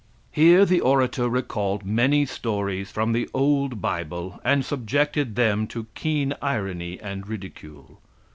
(Here 0.31 0.65
the 0.65 0.81
orator 0.81 1.29
recalled 1.29 1.85
many 1.85 2.25
stories 2.25 2.89
from 2.89 3.11
the 3.13 3.29
old 3.35 3.83
bible 3.83 4.39
and 4.43 4.65
subjected 4.65 5.35
them 5.35 5.67
to 5.67 5.85
keen 5.93 6.33
irony 6.41 6.99
and 6.99 7.27
ridicule. 7.27 8.01